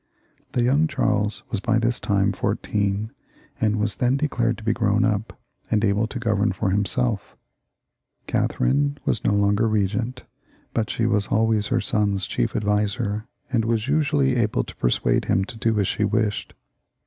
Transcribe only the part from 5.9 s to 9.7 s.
to govern for imself. y Catherine was no longer